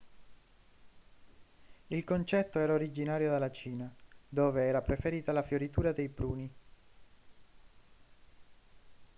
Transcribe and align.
il 1.89 2.03
concetto 2.03 2.57
era 2.57 2.73
originario 2.73 3.29
della 3.29 3.51
cina 3.51 3.93
dove 4.27 4.63
era 4.65 4.81
preferita 4.81 5.31
la 5.31 5.43
fioritura 5.43 5.91
dei 5.91 6.09
pruni 6.09 6.53